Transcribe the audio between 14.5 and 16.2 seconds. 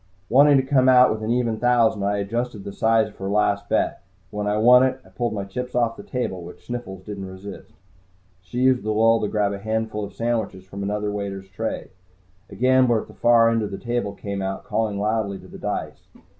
calling loudly to the dice.